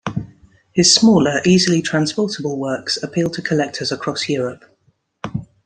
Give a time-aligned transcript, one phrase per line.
[0.73, 4.63] His smaller, easily transportable, works appealed to collectors across Europe.